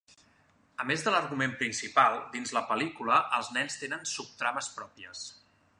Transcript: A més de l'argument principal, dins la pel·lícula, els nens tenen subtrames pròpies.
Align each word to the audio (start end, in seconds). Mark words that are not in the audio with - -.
A 0.83 0.87
més 0.91 1.03
de 1.07 1.11
l'argument 1.15 1.53
principal, 1.59 2.17
dins 2.37 2.55
la 2.59 2.65
pel·lícula, 2.73 3.21
els 3.41 3.53
nens 3.61 3.77
tenen 3.85 4.09
subtrames 4.15 4.73
pròpies. 4.81 5.27